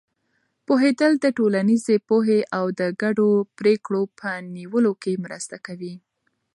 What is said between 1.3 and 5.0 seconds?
ټولنیزې پوهې او د ګډو پرېکړو په نیولو